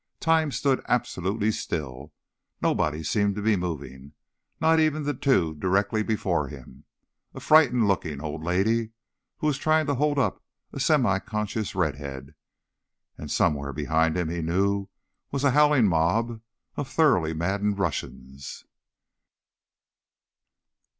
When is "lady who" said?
8.43-9.45